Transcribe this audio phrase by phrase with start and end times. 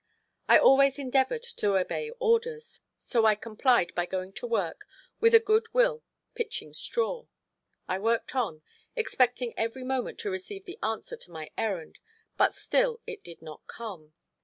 [0.49, 4.87] I always endeavored to obey orders, so I complied by going to work
[5.19, 6.01] with a good will
[6.33, 7.27] pitching straw.
[7.87, 8.63] I worked on,
[8.95, 11.99] expecting every moment to receive the answer to my errand,
[12.35, 14.13] but still it did not come.